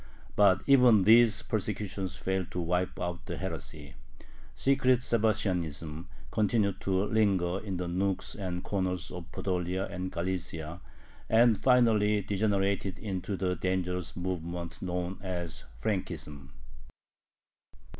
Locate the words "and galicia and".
9.91-11.61